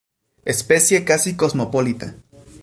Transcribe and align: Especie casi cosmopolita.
Especie 0.45 1.05
casi 1.05 1.35
cosmopolita. 1.35 2.15